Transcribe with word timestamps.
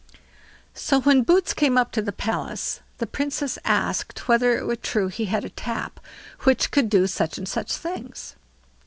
So 0.73 0.99
when 1.01 1.21
Boots 1.21 1.53
came 1.53 1.77
up 1.77 1.91
to 1.91 2.01
the 2.01 2.11
palace, 2.11 2.79
the 2.97 3.05
Princess 3.05 3.59
asked 3.63 4.27
whether 4.27 4.57
it 4.57 4.65
were 4.65 4.75
true 4.75 5.09
he 5.09 5.25
had 5.25 5.45
a 5.45 5.49
tap 5.51 5.99
which 6.39 6.71
could 6.71 6.89
do 6.89 7.05
such 7.05 7.37
and 7.37 7.47
such 7.47 7.75
things? 7.77 8.35